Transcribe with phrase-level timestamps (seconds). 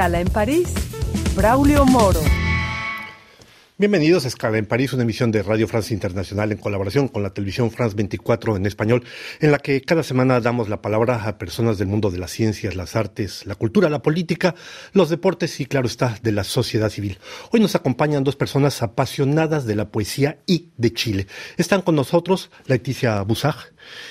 [0.00, 0.72] Escala en París,
[1.36, 2.20] Braulio Moro.
[3.76, 7.34] Bienvenidos a Escala en París, una emisión de Radio France Internacional en colaboración con la
[7.34, 9.04] televisión France 24 en español,
[9.40, 12.76] en la que cada semana damos la palabra a personas del mundo de las ciencias,
[12.76, 14.54] las artes, la cultura, la política,
[14.94, 17.18] los deportes y, claro está, de la sociedad civil.
[17.52, 21.26] Hoy nos acompañan dos personas apasionadas de la poesía y de Chile.
[21.58, 23.56] Están con nosotros Leticia Busag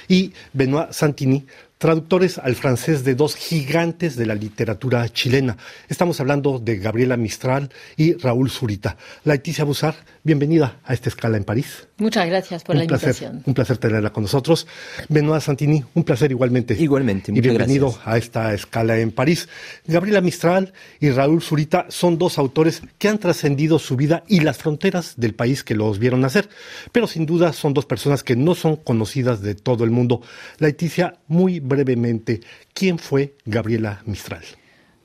[0.08, 1.46] y Benoit Santini,
[1.80, 5.56] traductores al francés de dos gigantes de la literatura chilena.
[5.88, 8.98] Estamos hablando de Gabriela Mistral y Raúl Zurita.
[9.24, 11.89] Leticia Busar, bienvenida a esta escala en París.
[12.00, 13.44] Muchas gracias por la invitación.
[13.46, 14.66] Un placer tenerla con nosotros.
[15.10, 16.74] Benoit Santini, un placer igualmente.
[16.80, 19.50] Igualmente, Y bienvenido a esta escala en París.
[19.86, 24.58] Gabriela Mistral y Raúl Zurita son dos autores que han trascendido su vida y las
[24.58, 26.48] fronteras del país que los vieron nacer.
[26.94, 30.22] Pero sin duda son dos personas que no son conocidas de todo el mundo.
[30.58, 32.40] Leticia, muy brevemente,
[32.74, 34.44] ¿quién fue Gabriela Mistral?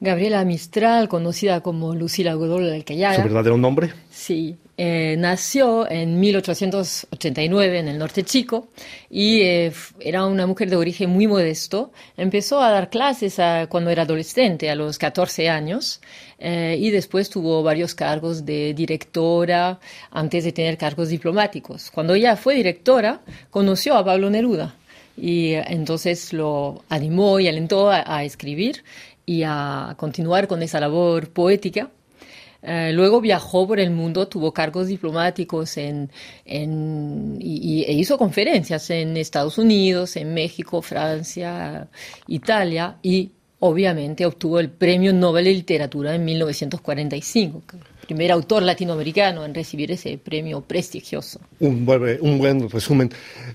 [0.01, 3.17] Gabriela Mistral, conocida como Lucila Godoy Alcayaga.
[3.17, 3.93] ¿Su verdadero nombre?
[4.11, 8.69] Sí, eh, nació en 1889 en el norte chico
[9.09, 11.93] y eh, era una mujer de origen muy modesto.
[12.17, 16.01] Empezó a dar clases a, cuando era adolescente, a los 14 años,
[16.41, 19.79] eh, y después tuvo varios cargos de directora
[20.11, 21.91] antes de tener cargos diplomáticos.
[21.93, 24.75] Cuando ella fue directora, conoció a Pablo Neruda
[25.17, 28.83] y entonces lo animó y alentó a, a escribir
[29.25, 31.91] y a continuar con esa labor poética.
[32.67, 36.11] Eh, luego viajó por el mundo, tuvo cargos diplomáticos en,
[37.39, 41.89] y, e hizo conferencias en Estados Unidos, en México, Francia,
[42.27, 47.63] Italia y obviamente obtuvo el Premio Nobel de Literatura en 1945.
[48.07, 51.41] Primer autor latinoamericano en recibir ese premio prestigioso.
[51.61, 53.11] Un buen resumen.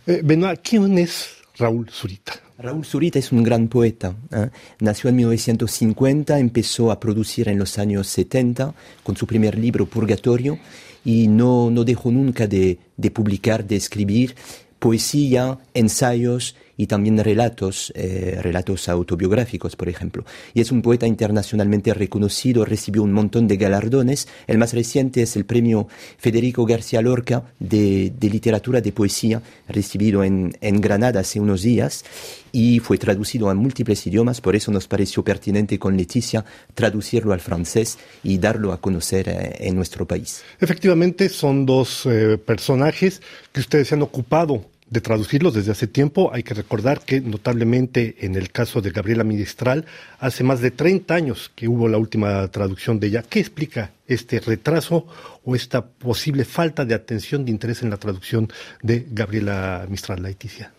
[0.05, 2.33] Eh, Benoit, ¿quién es Raúl Zurita?
[2.58, 4.15] Raúl Zurita es un gran poeta.
[4.31, 4.49] ¿eh?
[4.80, 10.58] Nació en 1950, empezó a producir en los años 70 con su primer libro Purgatorio
[11.05, 14.36] y no, no dejó nunca de, de publicar, de escribir
[14.80, 20.23] poesía, ensayos y también relatos, eh, relatos autobiográficos, por ejemplo.
[20.54, 24.30] Y es un poeta internacionalmente reconocido, recibió un montón de galardones.
[24.48, 30.23] El más reciente es el premio Federico García Lorca de, de literatura de poesía, recibido
[30.23, 32.06] en, en Granada hace unos días
[32.54, 37.42] y fue traducido a múltiples idiomas, por eso nos pareció pertinente con Leticia traducirlo al
[37.42, 40.44] francés y darlo a conocer eh, en nuestro país.
[40.61, 46.32] Efectivamente, son dos eh, personajes que ustedes se han ocupado de traducirlos desde hace tiempo.
[46.33, 49.86] Hay que recordar que notablemente en el caso de Gabriela Ministral,
[50.20, 53.23] hace más de 30 años que hubo la última traducción de ella.
[53.28, 55.08] ¿Qué explica este retraso
[55.45, 58.49] o esta posible falta de atención, de interés en la traducción
[58.82, 60.72] de Gabriela Mistral, Leticia?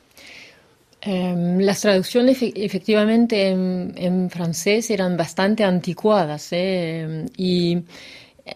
[1.02, 7.78] Eh, las traducciones efectivamente en, francés eran bastante anticuadas eh, y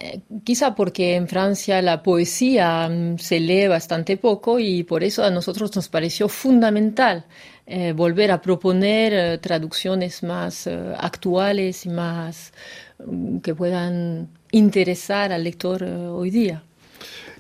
[0.01, 5.25] eh, quizá porque en Francia la poesía um, se lee bastante poco y por eso
[5.25, 7.27] a nosotros nos pareció fundamental
[7.67, 10.69] eh, volver a proponer eh, traducciones más
[10.99, 12.53] actuales y más
[12.99, 16.63] um, que puedan interesar al lector hoy día.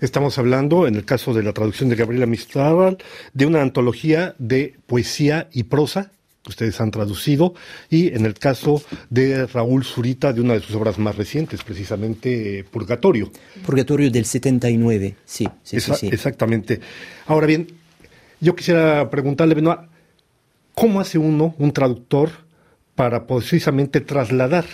[0.00, 2.98] Estamos hablando, en el caso de la traducción de Gabriela Mistral,
[3.32, 6.10] de una antología de poesía y prosa
[6.44, 7.54] que ustedes han traducido,
[7.88, 12.60] y en el caso de Raúl Zurita, de una de sus obras más recientes, precisamente
[12.60, 13.32] eh, Purgatorio.
[13.64, 16.14] Purgatorio del 79, sí, sí, Esa, sí, sí.
[16.14, 16.80] Exactamente.
[17.26, 17.66] Ahora bien,
[18.40, 19.80] yo quisiera preguntarle, Benoit,
[20.74, 22.30] ¿cómo hace uno, un traductor,
[22.94, 24.66] para precisamente trasladar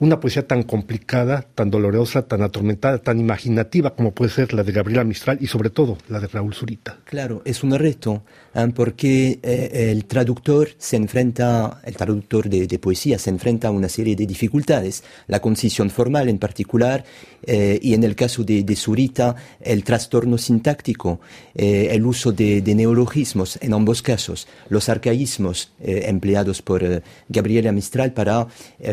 [0.00, 4.72] una poesía tan complicada, tan dolorosa, tan atormentada, tan imaginativa como puede ser la de
[4.72, 6.98] Gabriela Mistral y sobre todo la de Raúl Zurita.
[7.04, 8.22] Claro, es un reto.
[8.74, 14.16] Porque eh, el traductor se enfrenta, el traductor de, poesía se enfrenta a una serie
[14.16, 17.04] de dificultades, la concisión formal en particular,
[17.46, 21.20] eh, y en el caso de, de Zurita, el trastorno sintáctico,
[21.54, 28.46] el uso de, neologismos en ambos casos, los arcaísmos empleados por Gabriela Mistral para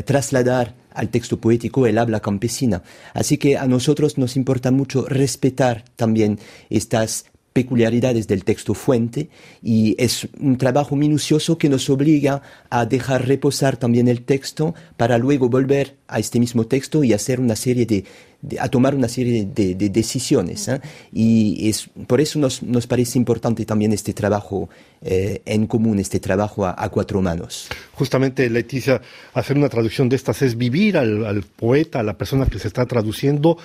[0.05, 2.83] trasladar al texto poético el habla campesina.
[3.13, 6.39] Así que a nosotros nos importa mucho respetar también
[6.69, 7.25] estas
[7.57, 9.29] peculiaridades del texto fuente
[9.63, 15.17] y es un trabajo minucioso que nos obliga a dejar reposar también el texto para
[15.17, 18.03] luego volver a este mismo texto y hacer una serie de,
[18.43, 20.79] de a tomar una serie de, de decisiones ¿eh?
[21.11, 24.69] y es por eso nos, nos, parece importante también este trabajo
[25.01, 29.01] eh, en común este trabajo a, a, cuatro manos justamente Leticia
[29.33, 32.67] hacer una traducción de estas es vivir al, al poeta a la persona que se
[32.67, 33.57] está traduciendo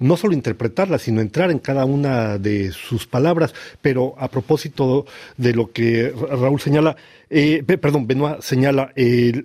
[0.00, 3.54] no solo interpretarla, sino entrar en cada una de sus palabras.
[3.80, 5.06] Pero a propósito
[5.36, 6.96] de lo que Raúl señala,
[7.28, 9.44] eh, perdón, Benoit señala, eh,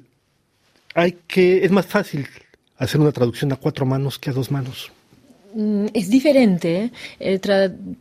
[0.95, 2.27] hay que, es más fácil
[2.77, 4.91] hacer una traducción a cuatro manos que a dos manos.
[5.57, 6.91] Mm, es diferente.
[7.17, 7.39] ¿eh?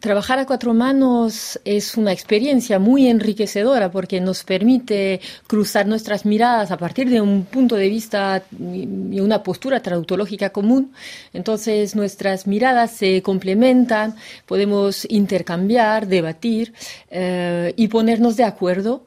[0.01, 6.73] trabajar a cuatro manos es una experiencia muy enriquecedora porque nos permite cruzar nuestras miradas
[6.73, 10.93] a partir de un punto de vista y una postura traductológica común.
[11.33, 14.17] Entonces nuestras miradas se complementan,
[14.47, 16.75] podemos intercambiar, debatir
[17.09, 19.05] eh, y ponernos de acuerdo.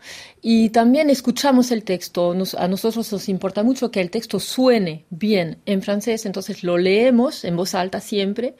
[0.49, 2.31] Y también escuchamos el texto.
[2.31, 7.43] a nosotros nos importa mucho que el texto suene bien en francés, entonces lo leemos
[7.43, 8.55] en voz alta siempre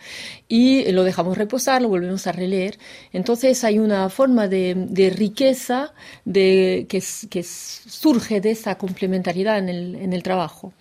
[0.50, 2.78] y lo dejamos reposar, lo volvemos a releer.
[3.14, 5.94] Entonces hay una forma de, riqueza
[6.26, 10.74] de, que, que, surge de esa complementariedad en el, en el trabajo.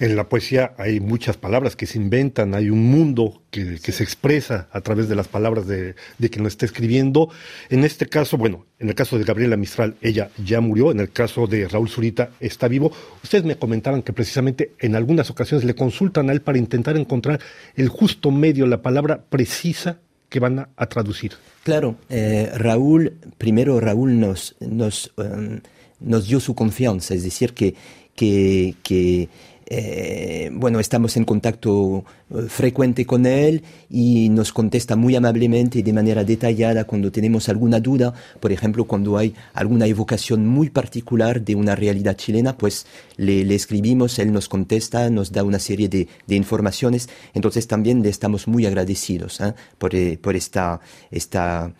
[0.00, 4.02] En la poesía hay muchas palabras que se inventan, hay un mundo que, que se
[4.02, 7.28] expresa a través de las palabras de, de quien lo está escribiendo.
[7.68, 10.90] En este caso, bueno, en el caso de Gabriela Mistral, ella ya murió.
[10.90, 12.92] En el caso de Raúl Zurita, está vivo.
[13.22, 17.40] Ustedes me comentaban que precisamente en algunas ocasiones le consultan a él para intentar encontrar
[17.76, 21.32] el justo medio, la palabra precisa que van a, traducir.
[21.62, 25.62] Claro, eh, Raúl, primero Raúl nos, nos, em,
[26.00, 27.74] nos dio su confianza, es decir, que,
[28.14, 29.30] que, que
[29.66, 35.82] eh, bueno, estamos en contacto eh, frecuente con él y nos contesta muy amablemente y
[35.82, 41.42] de manera detallada cuando tenemos alguna duda, por ejemplo, cuando hay alguna evocación muy particular
[41.42, 46.08] de una realidad chilena, pues le, escribimos, él nos contesta, nos da una serie de,
[46.28, 49.54] informaciones, entonces también le estamos muy agradecidos ¿eh?
[49.78, 50.80] por, por, esta,
[51.10, 51.72] esta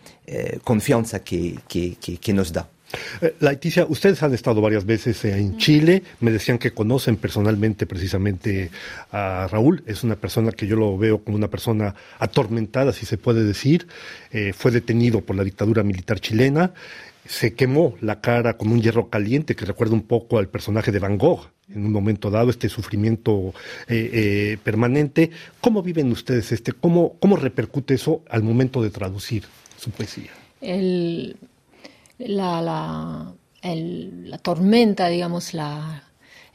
[0.63, 2.74] confianza que, que nos da.
[3.21, 8.69] Eh, Laeticia, ustedes han estado varias veces en Chile, me decían que conocen personalmente precisamente
[9.11, 13.17] a Raúl, es una persona que yo lo veo como una persona atormentada, si se
[13.17, 13.87] puede decir,
[14.31, 16.73] eh, fue detenido por la dictadura militar chilena,
[17.25, 20.99] se quemó la cara con un hierro caliente que recuerda un poco al personaje de
[20.99, 23.51] Van Gogh en un momento dado, este sufrimiento
[23.87, 25.31] eh, permanente.
[25.59, 26.73] ¿Cómo viven ustedes este?
[26.73, 29.45] ¿Cómo, ¿Cómo repercute eso al momento de traducir
[29.75, 30.29] su poesía?
[30.61, 31.35] El,
[32.17, 33.33] la, la,
[33.63, 36.03] la tormenta, digamos, la,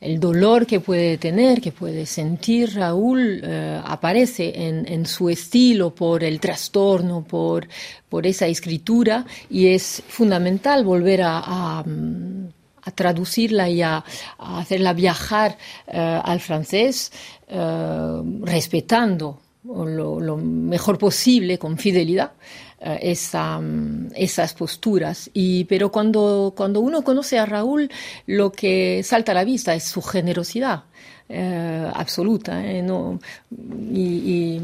[0.00, 5.94] el dolor que puede tener, que puede sentir Raúl, eh, aparece en, en, su estilo
[5.94, 7.68] por el trastorno, por,
[8.08, 11.42] por esa escritura, y es fundamental volver a,
[11.80, 11.84] a,
[12.94, 14.02] traducirla y a,
[14.38, 17.12] hacerla viajar eh, al francés,
[17.46, 22.32] eh, respetando lo, lo, mejor posible, con fidelidad,
[22.80, 25.30] eh, mm, esas posturas.
[25.34, 27.90] Y, pero cuando, cuando uno conoce a Raúl,
[28.26, 30.84] lo que salta a la vista es su generosidad
[31.28, 32.84] eh, absoluta eh,
[33.92, 34.60] y,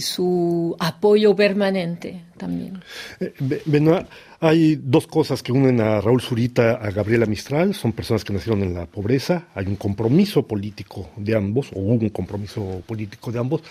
[0.00, 2.80] su apoyo permanente también.
[3.66, 4.06] Benoit,
[4.40, 8.62] hay dos cosas que unen a Raúl Zurita a Gabriela Mistral, son personas que nacieron
[8.62, 13.38] en la pobreza, hay un compromiso político de ambos, o hubo un compromiso político de
[13.38, 13.62] ambos.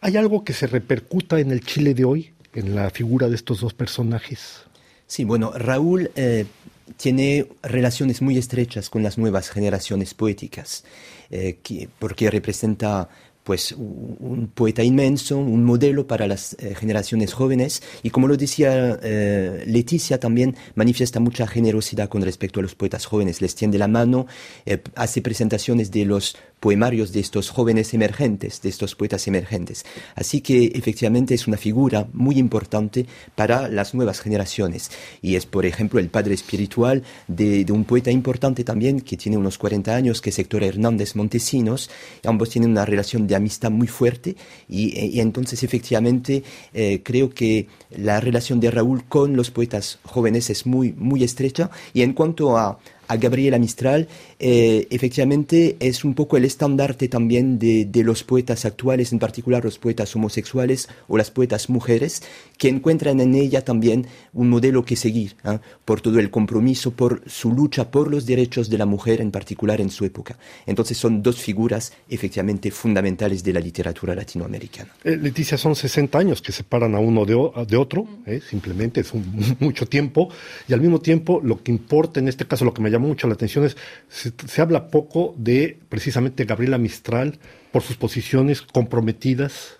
[0.00, 2.32] ¿Hay algo que se repercuta en el Chile de hoy?
[2.54, 4.62] En la figura de estos dos personajes.
[5.06, 6.46] Sí, bueno, Raúl eh,
[6.96, 10.84] tiene relaciones muy estrechas con las nuevas generaciones poéticas,
[11.30, 11.58] eh,
[11.98, 13.08] porque representa
[13.48, 19.00] pues un poeta inmenso, un modelo para las eh, generaciones jóvenes y como lo decía
[19.02, 23.88] eh, Leticia también manifiesta mucha generosidad con respecto a los poetas jóvenes, les tiende la
[23.88, 24.26] mano,
[24.66, 29.84] eh, hace presentaciones de los poemarios de estos jóvenes emergentes, de estos poetas emergentes.
[30.14, 34.90] Así que efectivamente es una figura muy importante para las nuevas generaciones.
[35.22, 39.58] Y es por ejemplo el padre espiritual de, un poeta importante también que tiene unos
[39.58, 41.90] 40 años, que es Héctor Hernández Montesinos,
[42.24, 44.36] ambos tienen una relación de amistad muy fuerte
[44.68, 50.66] y, entonces efectivamente eh, creo que la relación de Raúl con los poetas jóvenes es
[50.66, 51.70] muy, muy estrecha.
[51.92, 54.06] Y en cuanto a, a Gabriela Mistral,
[54.38, 59.78] eh, efectivamente es un poco el estandarte también de, los poetas actuales, en particular los
[59.78, 62.22] poetas homosexuales o las poetas mujeres,
[62.58, 65.60] que encuentran en ella también un modelo que seguir, ¿ah?
[65.84, 69.80] por todo el compromiso, por su lucha por los derechos de la mujer, en particular
[69.80, 70.36] en su época.
[70.66, 74.90] Entonces son dos figuras efectivamente fundamentales de la literatura latinoamericana.
[75.04, 77.34] Eh, Leticia, son 60 años que separan a uno de,
[77.66, 78.40] de otro, ¿eh?
[78.46, 79.12] simplemente es
[79.60, 80.28] mucho tiempo,
[80.66, 83.28] y al mismo tiempo lo que importa en este caso, lo que me llama mucho
[83.28, 83.76] la atención es,
[84.08, 87.38] se, habla poco de precisamente Gabriela Mistral
[87.72, 89.77] por sus posiciones comprometidas,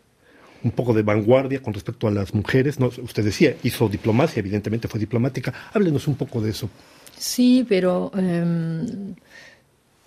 [0.62, 2.79] un poco de vanguardia con respecto a las mujeres.
[2.81, 2.87] ¿no?
[2.87, 5.53] Usted decía, hizo diplomacia, evidentemente fue diplomática.
[5.73, 6.69] Háblenos un poco de eso.
[7.17, 9.15] Sí, pero em,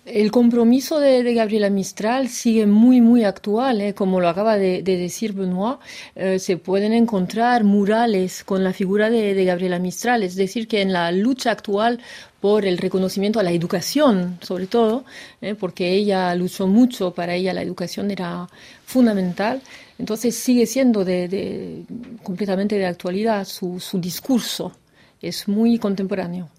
[0.04, 3.94] el compromiso de, Gabriela Mistral sigue muy, muy actual, ¿eh?
[3.94, 5.78] como lo acaba de, decir Benoit.
[6.16, 10.92] Eh, se pueden encontrar murales con la figura de, Gabriela Mistral, es decir, que en
[10.92, 12.00] la lucha actual
[12.42, 15.04] por el reconocimiento a la educación, sobre todo,
[15.40, 18.48] eh, porque ella luchó mucho, para ella la educación era
[18.84, 19.62] fundamental.
[19.96, 21.84] Entonces sigue siendo de,
[22.24, 24.72] completamente de actualidad su, su discurso,
[25.20, 26.50] es muy contemporáneo.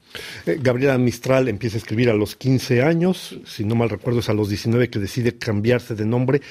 [0.45, 4.29] Eh, Gabriela Mistral empieza a escribir a los 15 años, si no mal recuerdo es
[4.29, 6.41] a los 19 que decide cambiarse de nombre,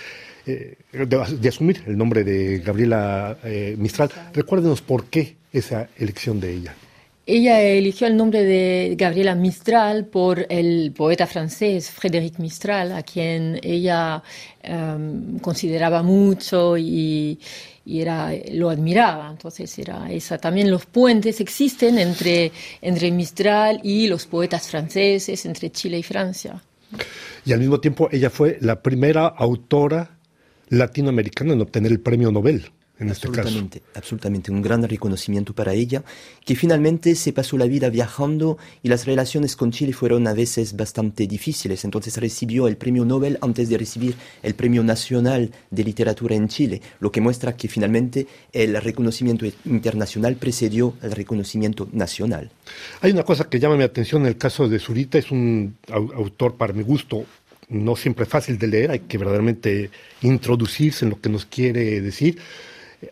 [0.45, 4.11] eh, de, asumir el nombre de Gabriela eh, Mistral.
[4.35, 6.75] Recuérdenos por qué esa elección de ella.
[7.25, 13.61] Ella eligió el nombre de Gabriela Mistral por el poeta francés Frédéric Mistral, a quien
[13.63, 14.21] ella
[14.61, 17.39] em, consideraba mucho y,
[17.87, 19.31] era, lo admiraba.
[19.31, 20.39] Entonces era esa.
[20.39, 22.51] También los puentes existen entre,
[22.81, 26.61] entre Mistral y los poetas franceses, entre Chile y Francia.
[27.45, 30.19] Y al mismo tiempo ella fue la primera autora
[30.71, 36.03] latinoamericana en obtener el premio Nobel en este absolutamente, Absolutamente, un gran reconocimiento para ella,
[36.45, 40.77] que finalmente se pasó la vida viajando y las relaciones con Chile fueron a veces
[40.77, 41.85] bastante difíciles.
[41.85, 46.81] Entonces recibió el premio Nobel antes de recibir el premio nacional de literatura en Chile,
[47.01, 52.51] lo que muestra que finalmente el reconocimiento internacional precedió al reconocimiento nacional.
[53.01, 56.57] Hay una cosa que llama mi atención en el caso de Zurita, es un autor
[56.57, 57.25] para mi gusto
[57.73, 59.91] no siempre fácil de leer, hay que verdaderamente
[60.21, 62.39] introducirse en lo que nos quiere decir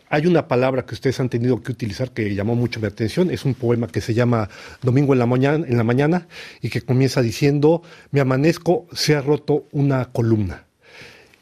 [0.09, 3.31] hay una palabra que ustedes han tenido que utilizar que llamó mucho mi atención.
[3.31, 4.49] Es un poema que se llama
[4.81, 6.27] Domingo en la mañana,
[6.61, 7.81] y que comienza diciendo,
[8.11, 10.65] me amanezco, se ha roto una columna.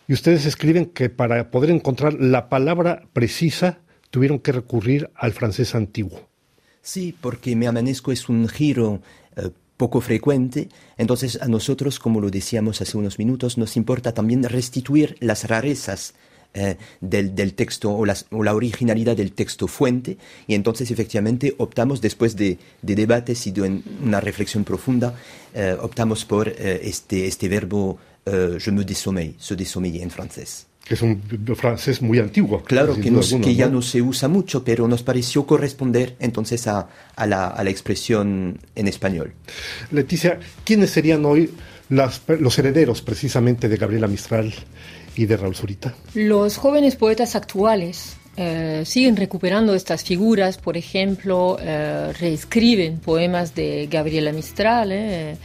[0.08, 3.80] Y ustedes escriben que para poder encontrar la palabra precisa
[4.10, 6.28] tuvieron que recurrir al francés antiguo.
[6.82, 9.02] Sí, porque me amanezco es un giro
[9.36, 14.44] eh, poco frecuente, entonces a nosotros, como lo decíamos hace unos minutos, nos importa también
[14.44, 16.16] restituir las rarezas
[16.54, 22.58] eh, del, texto o, la originalidad del texto fuente y entonces efectivamente optamos después de,
[22.82, 25.14] debates y de una reflexión profunda
[25.54, 30.96] eh, optamos por eh, este, este verbo je me désommeille, se désommeiller en francés que
[30.96, 31.22] es un
[31.56, 32.64] francés muy antiguo.
[32.64, 33.84] Claro, que, que ya ¿no?
[33.84, 38.88] se usa mucho, pero nos pareció corresponder entonces a, a, la, a la, expresión en
[38.88, 39.34] español.
[39.92, 41.52] Leticia, ¿quiénes serían hoy
[41.90, 44.54] las, los herederos precisamente de Gabriela Mistral
[45.20, 45.94] y de Raúl Zurita?
[46.14, 53.88] Los jóvenes poetas actuales eh, siguen recuperando estas figuras, por ejemplo, eh, reescriben poemas de
[53.92, 55.36] Gabriela Mistral, eh,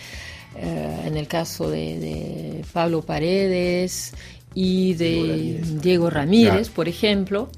[0.57, 4.13] en el caso de, Pablo Paredes
[4.55, 7.51] y de Diego Ramírez, por ejemplo.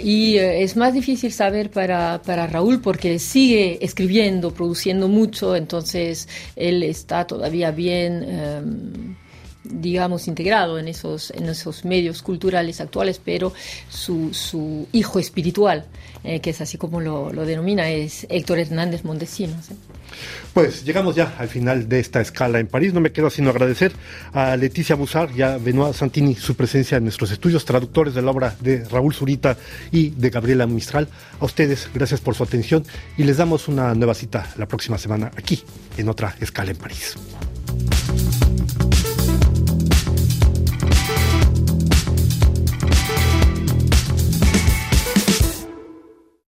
[0.00, 6.84] y es más difícil saber para, para, Raúl porque sigue escribiendo, produciendo mucho, entonces él
[6.84, 9.16] está todavía bien
[9.72, 13.52] digamos, integrado en esos, en esos medios culturales actuales, pero
[13.88, 15.86] su, su hijo espiritual,
[16.24, 19.68] eh, que es así como lo, lo, denomina, es Héctor Hernández Montesinos.
[20.52, 22.92] Pues llegamos ya al final de esta escala en París.
[22.92, 23.92] No me quedo sino agradecer
[24.32, 28.30] a Leticia Busar y a Benoit Santini su presencia en nuestros estudios, traductores de la
[28.30, 29.56] obra de Raúl Zurita
[29.92, 31.08] y de Gabriela Mistral.
[31.38, 32.84] A ustedes, gracias por su atención
[33.16, 35.62] y les damos una nueva cita la próxima semana aquí
[35.96, 37.16] en otra escala en París.